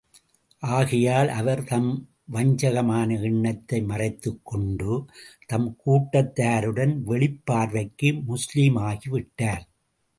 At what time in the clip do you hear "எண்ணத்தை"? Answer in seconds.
3.21-3.81